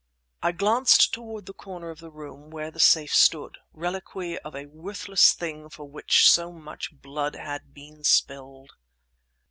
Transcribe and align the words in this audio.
I 0.41 0.51
glanced 0.51 1.13
toward 1.13 1.45
the 1.45 1.53
corner 1.53 1.91
of 1.91 1.99
the 1.99 2.09
room 2.09 2.49
where 2.49 2.71
the 2.71 2.79
safe 2.79 3.13
stood, 3.13 3.59
reliquary 3.71 4.39
of 4.39 4.55
a 4.55 4.65
worthless 4.65 5.31
thing 5.33 5.69
for 5.69 5.87
which 5.87 6.27
much 6.39 6.89
blood 6.99 7.35
had 7.35 7.71
been 7.75 8.03
spilled. 8.03 8.71